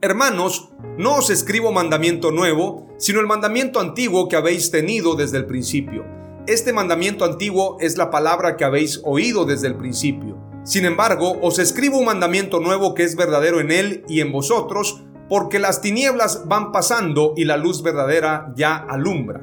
Hermanos, 0.00 0.70
no 0.96 1.16
os 1.16 1.28
escribo 1.28 1.70
mandamiento 1.70 2.30
nuevo, 2.30 2.88
sino 2.96 3.20
el 3.20 3.26
mandamiento 3.26 3.78
antiguo 3.78 4.26
que 4.26 4.36
habéis 4.36 4.70
tenido 4.70 5.16
desde 5.16 5.36
el 5.36 5.44
principio 5.44 6.19
este 6.46 6.72
mandamiento 6.72 7.24
antiguo 7.24 7.76
es 7.80 7.96
la 7.96 8.10
palabra 8.10 8.56
que 8.56 8.64
habéis 8.64 9.00
oído 9.04 9.44
desde 9.44 9.68
el 9.68 9.76
principio. 9.76 10.38
Sin 10.64 10.84
embargo, 10.84 11.38
os 11.42 11.58
escribo 11.58 11.98
un 11.98 12.06
mandamiento 12.06 12.60
nuevo 12.60 12.94
que 12.94 13.04
es 13.04 13.16
verdadero 13.16 13.60
en 13.60 13.70
él 13.70 14.04
y 14.08 14.20
en 14.20 14.32
vosotros, 14.32 15.02
porque 15.28 15.58
las 15.58 15.80
tinieblas 15.80 16.48
van 16.48 16.72
pasando 16.72 17.34
y 17.36 17.44
la 17.44 17.56
luz 17.56 17.82
verdadera 17.82 18.52
ya 18.56 18.76
alumbra. 18.76 19.40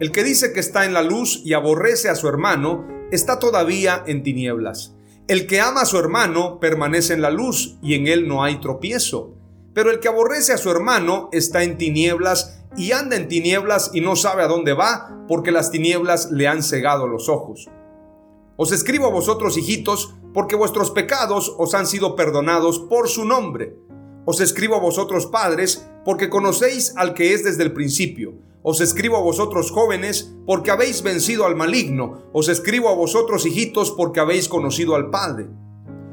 El 0.00 0.12
que 0.12 0.24
dice 0.24 0.52
que 0.52 0.60
está 0.60 0.84
en 0.84 0.94
la 0.94 1.02
luz 1.02 1.42
y 1.44 1.54
aborrece 1.54 2.08
a 2.08 2.14
su 2.14 2.28
hermano, 2.28 2.86
está 3.10 3.38
todavía 3.38 4.02
en 4.06 4.22
tinieblas. 4.22 4.94
El 5.26 5.46
que 5.46 5.60
ama 5.60 5.82
a 5.82 5.86
su 5.86 5.98
hermano 5.98 6.58
permanece 6.60 7.12
en 7.12 7.22
la 7.22 7.30
luz 7.30 7.76
y 7.82 7.94
en 7.94 8.06
él 8.06 8.28
no 8.28 8.42
hay 8.42 8.60
tropiezo. 8.60 9.34
Pero 9.74 9.90
el 9.90 10.00
que 10.00 10.08
aborrece 10.08 10.52
a 10.52 10.58
su 10.58 10.70
hermano 10.70 11.28
está 11.32 11.62
en 11.62 11.78
tinieblas 11.78 12.58
y 12.76 12.92
anda 12.92 13.16
en 13.16 13.28
tinieblas 13.28 13.90
y 13.94 14.00
no 14.00 14.16
sabe 14.16 14.42
a 14.42 14.48
dónde 14.48 14.72
va, 14.72 15.24
porque 15.28 15.52
las 15.52 15.70
tinieblas 15.70 16.30
le 16.30 16.48
han 16.48 16.62
cegado 16.62 17.06
los 17.06 17.28
ojos. 17.28 17.68
Os 18.56 18.72
escribo 18.72 19.06
a 19.06 19.10
vosotros, 19.10 19.56
hijitos, 19.56 20.14
porque 20.34 20.56
vuestros 20.56 20.90
pecados 20.90 21.54
os 21.58 21.74
han 21.74 21.86
sido 21.86 22.16
perdonados 22.16 22.80
por 22.80 23.08
su 23.08 23.24
nombre. 23.24 23.76
Os 24.24 24.40
escribo 24.40 24.74
a 24.74 24.80
vosotros, 24.80 25.26
padres, 25.26 25.86
porque 26.04 26.28
conocéis 26.28 26.92
al 26.96 27.14
que 27.14 27.34
es 27.34 27.44
desde 27.44 27.62
el 27.62 27.72
principio. 27.72 28.34
Os 28.62 28.80
escribo 28.80 29.16
a 29.16 29.22
vosotros, 29.22 29.70
jóvenes, 29.70 30.34
porque 30.44 30.70
habéis 30.70 31.02
vencido 31.02 31.46
al 31.46 31.56
maligno. 31.56 32.24
Os 32.32 32.48
escribo 32.48 32.88
a 32.88 32.94
vosotros, 32.94 33.46
hijitos, 33.46 33.92
porque 33.92 34.20
habéis 34.20 34.48
conocido 34.48 34.96
al 34.96 35.08
Padre. 35.08 35.48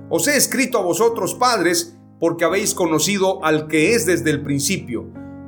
Os 0.09 0.27
he 0.27 0.37
escrito 0.37 0.77
a 0.77 0.83
vosotros, 0.83 1.33
padres, 1.33 1.94
porque 2.19 2.45
habéis 2.45 2.73
conocido 2.73 3.43
al 3.43 3.67
que 3.67 3.93
es 3.93 4.05
desde 4.05 4.31
el 4.31 4.41
principio. 4.41 5.05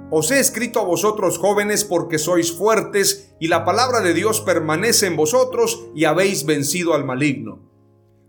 Os 0.09 0.31
he 0.31 0.39
escrito 0.39 0.79
a 0.79 0.85
vosotros 0.85 1.37
jóvenes 1.37 1.83
porque 1.83 2.17
sois 2.17 2.51
fuertes 2.51 3.35
y 3.39 3.47
la 3.47 3.65
palabra 3.65 3.99
de 4.01 4.13
Dios 4.13 4.41
permanece 4.41 5.07
en 5.07 5.17
vosotros 5.17 5.87
y 5.93 6.05
habéis 6.05 6.45
vencido 6.45 6.93
al 6.93 7.03
maligno. 7.03 7.59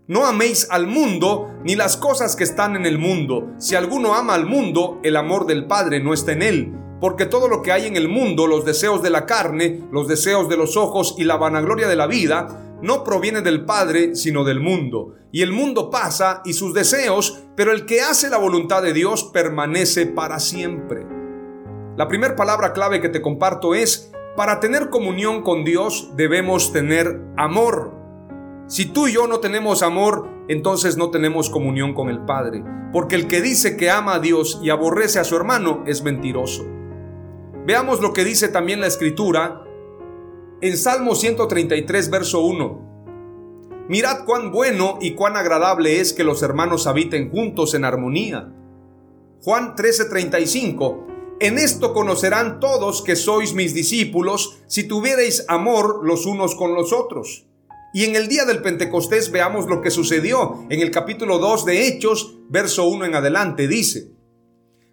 No 0.07 0.25
améis 0.25 0.67
al 0.71 0.87
mundo 0.87 1.47
ni 1.63 1.75
las 1.75 1.95
cosas 1.95 2.35
que 2.35 2.43
están 2.43 2.75
en 2.75 2.85
el 2.85 2.97
mundo. 2.97 3.53
Si 3.59 3.75
alguno 3.75 4.15
ama 4.15 4.33
al 4.33 4.45
mundo, 4.45 4.99
el 5.03 5.15
amor 5.15 5.45
del 5.45 5.67
Padre 5.67 6.01
no 6.01 6.13
está 6.13 6.31
en 6.31 6.41
él. 6.41 6.73
Porque 6.99 7.25
todo 7.25 7.47
lo 7.47 7.61
que 7.61 7.71
hay 7.71 7.85
en 7.85 7.95
el 7.95 8.09
mundo, 8.09 8.47
los 8.47 8.65
deseos 8.65 9.01
de 9.01 9.09
la 9.09 9.25
carne, 9.25 9.87
los 9.91 10.07
deseos 10.07 10.49
de 10.49 10.57
los 10.57 10.75
ojos 10.75 11.15
y 11.17 11.23
la 11.23 11.37
vanagloria 11.37 11.87
de 11.87 11.95
la 11.95 12.07
vida, 12.07 12.68
no 12.81 13.03
proviene 13.03 13.41
del 13.41 13.65
Padre, 13.65 14.15
sino 14.15 14.43
del 14.43 14.59
mundo. 14.59 15.15
Y 15.31 15.41
el 15.41 15.51
mundo 15.51 15.89
pasa 15.89 16.41
y 16.45 16.53
sus 16.53 16.73
deseos, 16.73 17.43
pero 17.55 17.71
el 17.71 17.85
que 17.85 18.01
hace 18.01 18.29
la 18.29 18.37
voluntad 18.37 18.81
de 18.81 18.93
Dios 18.93 19.25
permanece 19.25 20.05
para 20.05 20.39
siempre. 20.39 21.05
La 21.97 22.07
primera 22.07 22.35
palabra 22.35 22.73
clave 22.73 23.01
que 23.01 23.09
te 23.09 23.21
comparto 23.21 23.75
es, 23.75 24.11
para 24.35 24.59
tener 24.59 24.89
comunión 24.89 25.41
con 25.41 25.65
Dios 25.65 26.11
debemos 26.15 26.71
tener 26.71 27.21
amor. 27.35 27.93
Si 28.67 28.85
tú 28.85 29.07
y 29.07 29.13
yo 29.13 29.27
no 29.27 29.39
tenemos 29.39 29.83
amor, 29.83 30.29
entonces 30.47 30.95
no 30.95 31.11
tenemos 31.11 31.49
comunión 31.49 31.93
con 31.93 32.09
el 32.09 32.23
Padre, 32.23 32.63
porque 32.93 33.15
el 33.15 33.27
que 33.27 33.41
dice 33.41 33.75
que 33.75 33.91
ama 33.91 34.15
a 34.15 34.19
Dios 34.19 34.59
y 34.63 34.69
aborrece 34.69 35.19
a 35.19 35.23
su 35.23 35.35
hermano 35.35 35.83
es 35.85 36.03
mentiroso. 36.03 36.65
Veamos 37.65 37.99
lo 37.99 38.13
que 38.13 38.23
dice 38.23 38.47
también 38.47 38.79
la 38.79 38.87
Escritura 38.87 39.63
en 40.61 40.77
Salmo 40.77 41.15
133, 41.15 42.09
verso 42.09 42.41
1. 42.41 43.85
Mirad 43.87 44.25
cuán 44.25 44.51
bueno 44.51 44.97
y 45.01 45.15
cuán 45.15 45.35
agradable 45.35 45.99
es 45.99 46.13
que 46.13 46.23
los 46.23 46.43
hermanos 46.43 46.87
habiten 46.87 47.31
juntos 47.31 47.73
en 47.73 47.85
armonía. 47.85 48.53
Juan 49.41 49.75
13:35 49.75 51.09
en 51.41 51.57
esto 51.57 51.93
conocerán 51.93 52.59
todos 52.59 53.01
que 53.01 53.15
sois 53.15 53.53
mis 53.53 53.73
discípulos 53.73 54.57
si 54.67 54.83
tuvierais 54.83 55.45
amor 55.47 56.01
los 56.03 56.25
unos 56.25 56.53
con 56.53 56.73
los 56.73 56.91
otros. 56.91 57.45
Y 57.93 58.03
en 58.03 58.17
el 58.17 58.27
día 58.27 58.43
del 58.43 58.61
Pentecostés 58.61 59.31
veamos 59.31 59.67
lo 59.67 59.81
que 59.81 59.89
sucedió. 59.89 60.65
En 60.69 60.81
el 60.81 60.91
capítulo 60.91 61.39
2 61.39 61.63
de 61.63 61.87
Hechos, 61.87 62.35
verso 62.49 62.89
1 62.89 63.05
en 63.05 63.15
adelante, 63.15 63.69
dice, 63.69 64.11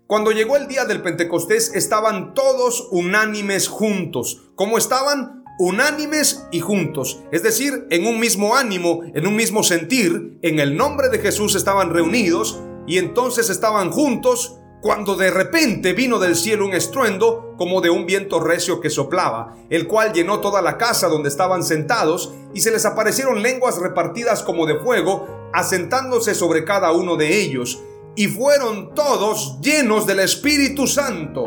Cuando 0.07 0.31
llegó 0.31 0.57
el 0.57 0.69
día 0.69 0.85
del 0.85 1.03
Pentecostés 1.03 1.75
estaban 1.75 2.33
todos 2.33 2.87
unánimes 2.93 3.67
juntos. 3.67 4.45
¿Cómo 4.55 4.79
estaban? 4.79 5.36
Unánimes 5.59 6.47
y 6.53 6.61
juntos. 6.61 7.21
Es 7.33 7.43
decir, 7.43 7.87
en 7.91 8.07
un 8.07 8.21
mismo 8.21 8.57
ánimo, 8.57 9.01
en 9.15 9.27
un 9.27 9.37
mismo 9.37 9.63
sentir, 9.63 10.39
en 10.43 10.59
el 10.61 10.77
nombre 10.77 11.09
de 11.09 11.19
Jesús 11.19 11.55
estaban 11.55 11.91
reunidos 11.91 12.61
y 12.87 12.99
entonces 12.99 13.49
estaban 13.49 13.91
juntos 13.91 14.59
cuando 14.83 15.17
de 15.17 15.31
repente 15.31 15.95
vino 15.95 16.19
del 16.19 16.37
cielo 16.37 16.67
un 16.67 16.75
estruendo 16.75 17.55
como 17.57 17.81
de 17.81 17.91
un 17.91 18.07
viento 18.07 18.39
recio 18.39 18.81
que 18.81 18.91
soplaba, 18.91 19.57
el 19.71 19.89
cual 19.89 20.13
llenó 20.13 20.41
toda 20.41 20.63
la 20.63 20.79
casa 20.79 21.09
donde 21.09 21.29
estaban 21.29 21.65
sentados, 21.65 22.35
y 22.55 22.61
se 22.61 22.71
les 22.71 22.85
aparecieron 22.85 23.43
lenguas 23.43 23.79
repartidas 23.79 24.43
como 24.43 24.65
de 24.65 24.79
fuego, 24.79 25.49
asentándose 25.53 26.35
sobre 26.35 26.65
cada 26.65 26.93
uno 26.93 27.17
de 27.17 27.41
ellos, 27.41 27.81
y 28.15 28.29
fueron 28.29 28.95
todos 28.95 29.59
llenos 29.61 30.07
del 30.07 30.21
Espíritu 30.21 30.87
Santo. 30.87 31.47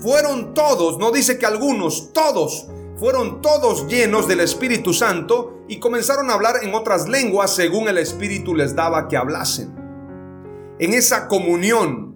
Fueron 0.00 0.52
todos, 0.52 0.98
no 0.98 1.10
dice 1.10 1.38
que 1.38 1.46
algunos, 1.46 2.12
todos, 2.12 2.68
fueron 2.98 3.40
todos 3.40 3.86
llenos 3.86 4.28
del 4.28 4.40
Espíritu 4.40 4.92
Santo 4.92 5.64
y 5.68 5.78
comenzaron 5.78 6.30
a 6.30 6.34
hablar 6.34 6.56
en 6.62 6.74
otras 6.74 7.08
lenguas 7.08 7.54
según 7.54 7.88
el 7.88 7.98
Espíritu 7.98 8.54
les 8.54 8.74
daba 8.74 9.08
que 9.08 9.16
hablasen. 9.16 9.74
En 10.78 10.94
esa 10.94 11.28
comunión 11.28 12.08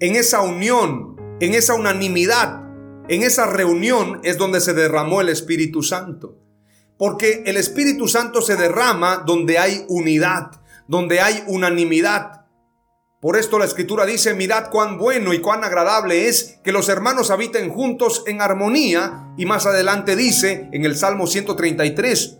en 0.00 0.16
esa 0.16 0.42
unión, 0.42 1.16
en 1.40 1.54
esa 1.54 1.74
unanimidad, 1.74 2.62
en 3.08 3.22
esa 3.22 3.46
reunión 3.46 4.20
es 4.22 4.38
donde 4.38 4.60
se 4.60 4.74
derramó 4.74 5.20
el 5.20 5.28
Espíritu 5.28 5.82
Santo. 5.82 6.38
Porque 6.96 7.42
el 7.46 7.56
Espíritu 7.56 8.08
Santo 8.08 8.42
se 8.42 8.56
derrama 8.56 9.22
donde 9.26 9.58
hay 9.58 9.84
unidad, 9.88 10.50
donde 10.86 11.20
hay 11.20 11.42
unanimidad. 11.46 12.37
Por 13.20 13.36
esto 13.36 13.58
la 13.58 13.64
escritura 13.64 14.06
dice, 14.06 14.34
mirad 14.34 14.70
cuán 14.70 14.96
bueno 14.96 15.32
y 15.32 15.40
cuán 15.40 15.64
agradable 15.64 16.28
es 16.28 16.60
que 16.62 16.70
los 16.70 16.88
hermanos 16.88 17.32
habiten 17.32 17.68
juntos 17.68 18.22
en 18.28 18.40
armonía. 18.40 19.34
Y 19.36 19.44
más 19.44 19.66
adelante 19.66 20.14
dice 20.14 20.68
en 20.72 20.84
el 20.84 20.96
Salmo 20.96 21.26
133, 21.26 22.38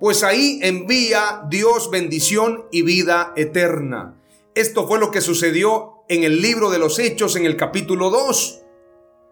pues 0.00 0.24
ahí 0.24 0.58
envía 0.60 1.42
Dios 1.48 1.90
bendición 1.92 2.64
y 2.72 2.82
vida 2.82 3.32
eterna. 3.36 4.20
Esto 4.56 4.88
fue 4.88 4.98
lo 4.98 5.12
que 5.12 5.20
sucedió 5.20 6.02
en 6.08 6.24
el 6.24 6.42
libro 6.42 6.70
de 6.70 6.80
los 6.80 6.98
Hechos 6.98 7.36
en 7.36 7.46
el 7.46 7.56
capítulo 7.56 8.10
2. 8.10 8.62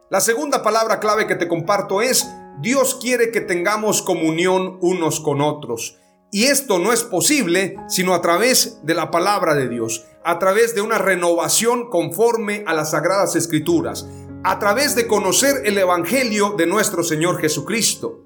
La 0.09 0.21
segunda 0.21 0.63
palabra 0.63 1.01
clave 1.01 1.27
que 1.27 1.35
te 1.35 1.49
comparto 1.49 2.01
es 2.01 2.29
Dios 2.61 2.97
quiere 3.03 3.33
que 3.33 3.41
tengamos 3.41 4.03
comunión 4.03 4.79
unos 4.81 5.19
con 5.19 5.41
otros. 5.41 5.99
Y 6.31 6.45
esto 6.45 6.79
no 6.79 6.93
es 6.93 7.05
posible 7.05 7.77
sino 7.89 8.15
a 8.15 8.21
través 8.21 8.81
de 8.83 8.95
la 8.95 9.11
palabra 9.11 9.55
de 9.55 9.69
Dios, 9.69 10.05
a 10.25 10.39
través 10.39 10.75
de 10.75 10.81
una 10.81 10.99
renovación 10.99 11.89
conforme 11.89 12.65
a 12.67 12.75
las 12.75 12.91
sagradas 12.91 13.37
escrituras, 13.37 14.09
a 14.43 14.59
través 14.59 14.95
de 14.95 15.07
conocer 15.07 15.63
el 15.65 15.79
Evangelio 15.79 16.55
de 16.59 16.67
nuestro 16.67 17.05
Señor 17.05 17.41
Jesucristo. 17.41 18.25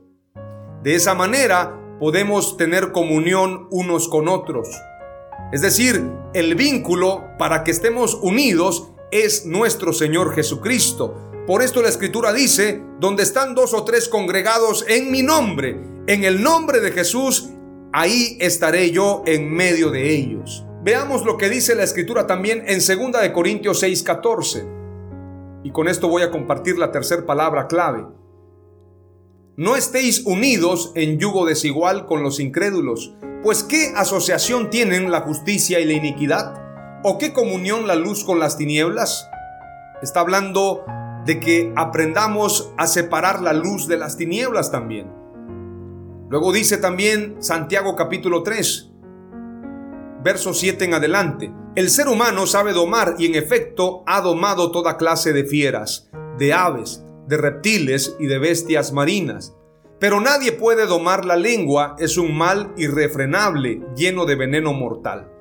De 0.82 0.94
esa 0.94 1.14
manera 1.14 1.78
podemos 1.98 2.56
tener 2.56 2.92
comunión 2.92 3.68
unos 3.70 4.08
con 4.08 4.28
otros. 4.28 4.68
Es 5.52 5.60
decir, 5.60 6.02
el 6.32 6.54
vínculo 6.54 7.24
para 7.38 7.64
que 7.64 7.70
estemos 7.70 8.14
unidos 8.22 8.88
es 9.10 9.44
nuestro 9.44 9.92
Señor 9.92 10.34
Jesucristo. 10.34 11.32
Por 11.46 11.62
esto 11.62 11.82
la 11.82 11.88
Escritura 11.88 12.32
dice, 12.32 12.82
donde 12.98 13.24
están 13.24 13.54
dos 13.54 13.74
o 13.74 13.84
tres 13.84 14.08
congregados 14.08 14.84
en 14.88 15.10
mi 15.10 15.22
nombre, 15.22 15.80
en 16.06 16.24
el 16.24 16.42
nombre 16.42 16.80
de 16.80 16.92
Jesús, 16.92 17.50
ahí 17.92 18.36
estaré 18.40 18.90
yo 18.90 19.22
en 19.26 19.52
medio 19.52 19.90
de 19.90 20.14
ellos. 20.14 20.64
Veamos 20.82 21.24
lo 21.24 21.36
que 21.36 21.48
dice 21.48 21.74
la 21.74 21.82
Escritura 21.82 22.26
también 22.26 22.64
en 22.66 22.78
2 22.78 23.20
de 23.20 23.32
Corintios 23.32 23.82
6:14. 23.82 24.66
Y 25.62 25.72
con 25.72 25.88
esto 25.88 26.08
voy 26.08 26.22
a 26.22 26.30
compartir 26.30 26.78
la 26.78 26.90
tercera 26.90 27.26
palabra 27.26 27.66
clave. 27.66 28.06
No 29.56 29.76
estéis 29.76 30.24
unidos 30.24 30.92
en 30.94 31.18
yugo 31.18 31.44
desigual 31.44 32.06
con 32.06 32.22
los 32.22 32.40
incrédulos, 32.40 33.14
pues 33.42 33.62
¿qué 33.62 33.92
asociación 33.94 34.70
tienen 34.70 35.10
la 35.10 35.20
justicia 35.20 35.80
y 35.80 35.84
la 35.84 35.92
iniquidad? 35.92 36.54
¿O 37.04 37.18
qué 37.18 37.32
comunión 37.32 37.86
la 37.86 37.94
luz 37.94 38.24
con 38.24 38.38
las 38.38 38.56
tinieblas? 38.56 39.28
Está 40.02 40.20
hablando 40.20 40.84
de 41.26 41.40
que 41.40 41.72
aprendamos 41.76 42.72
a 42.78 42.86
separar 42.86 43.42
la 43.42 43.52
luz 43.52 43.86
de 43.86 43.98
las 43.98 44.16
tinieblas 44.16 44.70
también. 44.70 45.19
Luego 46.30 46.52
dice 46.52 46.76
también 46.76 47.42
Santiago 47.42 47.96
capítulo 47.96 48.44
3, 48.44 48.88
verso 50.22 50.54
7 50.54 50.84
en 50.84 50.94
adelante. 50.94 51.52
El 51.74 51.90
ser 51.90 52.06
humano 52.06 52.46
sabe 52.46 52.72
domar 52.72 53.16
y 53.18 53.26
en 53.26 53.34
efecto 53.34 54.04
ha 54.06 54.20
domado 54.20 54.70
toda 54.70 54.96
clase 54.96 55.32
de 55.32 55.42
fieras, 55.42 56.08
de 56.38 56.52
aves, 56.52 57.02
de 57.26 57.36
reptiles 57.36 58.14
y 58.20 58.26
de 58.26 58.38
bestias 58.38 58.92
marinas. 58.92 59.56
Pero 59.98 60.20
nadie 60.20 60.52
puede 60.52 60.86
domar 60.86 61.24
la 61.24 61.34
lengua, 61.34 61.96
es 61.98 62.16
un 62.16 62.38
mal 62.38 62.72
irrefrenable, 62.76 63.82
lleno 63.96 64.24
de 64.24 64.36
veneno 64.36 64.72
mortal. 64.72 65.32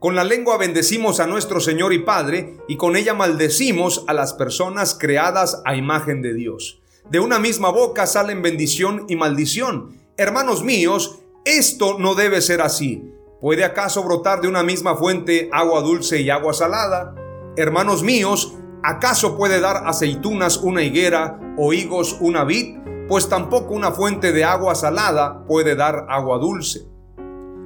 Con 0.00 0.16
la 0.16 0.24
lengua 0.24 0.58
bendecimos 0.58 1.20
a 1.20 1.28
nuestro 1.28 1.60
Señor 1.60 1.92
y 1.92 2.00
Padre 2.00 2.56
y 2.66 2.76
con 2.76 2.96
ella 2.96 3.14
maldecimos 3.14 4.04
a 4.08 4.14
las 4.14 4.34
personas 4.34 4.96
creadas 4.98 5.62
a 5.64 5.76
imagen 5.76 6.22
de 6.22 6.34
Dios. 6.34 6.82
De 7.08 7.20
una 7.20 7.38
misma 7.38 7.70
boca 7.70 8.04
salen 8.08 8.42
bendición 8.42 9.06
y 9.08 9.14
maldición. 9.14 10.07
Hermanos 10.20 10.64
míos, 10.64 11.20
esto 11.44 11.96
no 11.96 12.16
debe 12.16 12.40
ser 12.40 12.60
así. 12.60 13.14
¿Puede 13.40 13.62
acaso 13.62 14.02
brotar 14.02 14.40
de 14.40 14.48
una 14.48 14.64
misma 14.64 14.96
fuente 14.96 15.48
agua 15.52 15.80
dulce 15.80 16.20
y 16.22 16.28
agua 16.28 16.52
salada? 16.54 17.14
Hermanos 17.56 18.02
míos, 18.02 18.56
¿acaso 18.82 19.36
puede 19.36 19.60
dar 19.60 19.86
aceitunas 19.86 20.56
una 20.56 20.82
higuera 20.82 21.38
o 21.56 21.72
higos 21.72 22.18
una 22.20 22.42
vid? 22.42 22.78
Pues 23.06 23.28
tampoco 23.28 23.74
una 23.74 23.92
fuente 23.92 24.32
de 24.32 24.42
agua 24.42 24.74
salada 24.74 25.46
puede 25.46 25.76
dar 25.76 26.06
agua 26.08 26.38
dulce. 26.38 26.88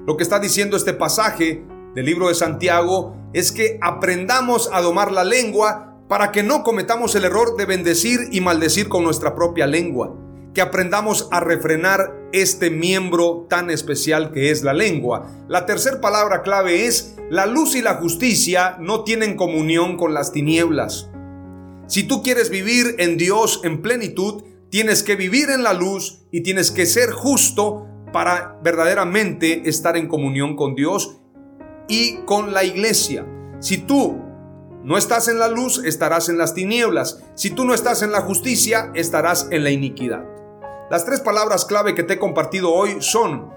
Lo 0.07 0.19
que 0.19 0.23
está 0.23 0.39
diciendo 0.39 0.77
este 0.77 0.93
pasaje 0.93 1.65
del 1.95 2.05
libro 2.05 2.29
de 2.29 2.35
Santiago 2.35 3.17
es 3.33 3.51
que 3.51 3.79
aprendamos 3.81 4.69
a 4.75 4.83
domar 4.83 5.11
la 5.11 5.25
lengua 5.25 5.97
para 6.07 6.31
que 6.31 6.43
no 6.43 6.65
cometamos 6.65 7.15
el 7.15 7.25
error 7.25 7.57
de 7.57 7.65
bendecir 7.65 8.29
y 8.31 8.43
maldecir 8.43 8.91
con 8.91 9.05
nuestra 9.05 9.35
propia 9.35 9.67
lengua. 9.67 10.15
Que 10.55 10.61
aprendamos 10.61 11.29
a 11.31 11.41
refrenar 11.41 12.15
este 12.33 12.71
miembro 12.71 13.47
tan 13.49 13.71
especial 13.71 14.33
que 14.33 14.51
es 14.51 14.63
la 14.63 14.75
lengua. 14.75 15.31
La 15.49 15.67
tercera 15.67 16.01
palabra 16.01 16.43
clave 16.43 16.87
es, 16.87 17.17
la 17.31 17.47
luz 17.47 17.75
y 17.75 17.83
la 17.83 17.95
justicia 17.95 18.77
no 18.81 19.05
tienen 19.05 19.37
comunión 19.37 19.97
con 19.97 20.15
las 20.15 20.33
tinieblas. 20.33 21.09
Si 21.87 22.05
tú 22.05 22.23
quieres 22.23 22.51
vivir 22.51 22.97
en 22.99 23.17
Dios 23.17 23.61
en 23.65 23.83
plenitud, 23.83 24.45
tienes 24.71 25.03
que 25.03 25.17
vivir 25.17 25.51
en 25.51 25.63
la 25.63 25.75
luz 25.75 26.23
y 26.31 26.43
tienes 26.43 26.71
que 26.71 26.87
ser 26.87 27.11
justo 27.11 27.87
para 28.13 28.59
verdaderamente 28.63 29.69
estar 29.69 29.97
en 29.97 30.09
comunión 30.09 30.57
con 30.57 30.75
Dios 30.75 31.19
y 31.89 32.17
con 32.25 32.53
la 32.53 32.65
iglesia. 32.65 33.27
Si 33.61 33.79
tú 33.79 34.21
no 34.85 34.97
estás 34.97 35.29
en 35.29 35.39
la 35.39 35.49
luz, 35.49 35.83
estarás 35.85 36.29
en 36.29 36.39
las 36.39 36.55
tinieblas. 36.55 37.23
Si 37.35 37.51
tú 37.51 37.65
no 37.65 37.75
estás 37.75 38.03
en 38.03 38.13
la 38.13 38.23
justicia, 38.23 38.91
estarás 38.95 39.49
en 39.51 39.63
la 39.63 39.71
iniquidad. 39.71 40.32
Las 40.93 41.07
tres 41.07 41.21
palabras 41.21 41.65
clave 41.65 41.95
que 41.95 42.03
te 42.03 42.13
he 42.13 42.19
compartido 42.19 42.71
hoy 42.71 42.99
son, 43.01 43.51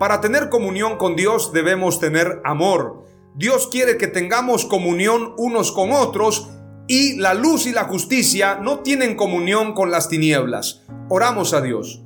para 0.00 0.20
tener 0.20 0.48
comunión 0.48 0.96
con 0.96 1.14
Dios 1.14 1.52
debemos 1.52 2.00
tener 2.00 2.42
amor. 2.44 3.04
Dios 3.36 3.68
quiere 3.68 3.96
que 3.96 4.08
tengamos 4.08 4.64
comunión 4.64 5.32
unos 5.38 5.70
con 5.70 5.92
otros 5.92 6.48
y 6.88 7.14
la 7.14 7.34
luz 7.34 7.66
y 7.66 7.72
la 7.72 7.84
justicia 7.84 8.56
no 8.56 8.80
tienen 8.80 9.14
comunión 9.14 9.72
con 9.72 9.92
las 9.92 10.08
tinieblas. 10.08 10.82
Oramos 11.08 11.54
a 11.54 11.60
Dios. 11.60 12.02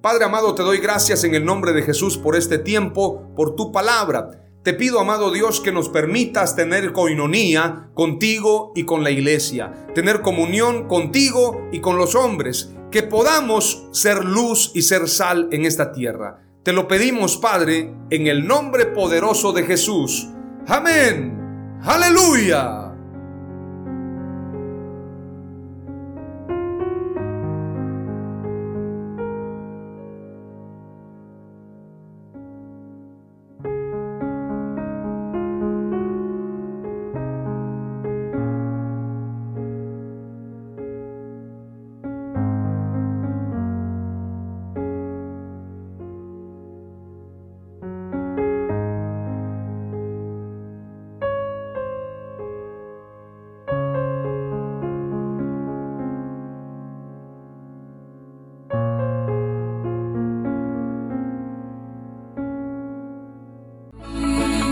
Padre 0.00 0.24
amado, 0.24 0.56
te 0.56 0.64
doy 0.64 0.78
gracias 0.78 1.22
en 1.22 1.36
el 1.36 1.44
nombre 1.44 1.72
de 1.72 1.82
Jesús 1.82 2.18
por 2.18 2.34
este 2.34 2.58
tiempo, 2.58 3.32
por 3.36 3.54
tu 3.54 3.70
palabra. 3.70 4.41
Te 4.62 4.74
pido, 4.74 5.00
amado 5.00 5.32
Dios, 5.32 5.60
que 5.60 5.72
nos 5.72 5.88
permitas 5.88 6.54
tener 6.54 6.92
coinonía 6.92 7.88
contigo 7.94 8.72
y 8.76 8.84
con 8.84 9.02
la 9.02 9.10
iglesia, 9.10 9.86
tener 9.92 10.20
comunión 10.20 10.86
contigo 10.86 11.68
y 11.72 11.80
con 11.80 11.96
los 11.96 12.14
hombres, 12.14 12.72
que 12.92 13.02
podamos 13.02 13.88
ser 13.90 14.24
luz 14.24 14.70
y 14.72 14.82
ser 14.82 15.08
sal 15.08 15.48
en 15.50 15.64
esta 15.64 15.90
tierra. 15.90 16.44
Te 16.62 16.72
lo 16.72 16.86
pedimos, 16.86 17.38
Padre, 17.38 17.92
en 18.10 18.28
el 18.28 18.46
nombre 18.46 18.86
poderoso 18.86 19.52
de 19.52 19.64
Jesús. 19.64 20.28
Amén. 20.68 21.80
Aleluya. 21.82 22.91